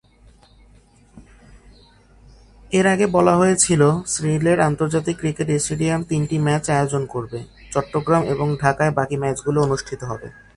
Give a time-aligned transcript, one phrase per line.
[2.71, 3.81] এর আগে বলা হয়েছিল,
[4.13, 7.39] সিলেট আন্তর্জাতিক ক্রিকেট স্টেডিয়াম তিনটি ম্যাচ আয়োজন করবে,
[7.73, 10.27] চট্টগ্রাম এবং ঢাকায় বাকি ম্যাচগুলি অনুষ্ঠিত হবে।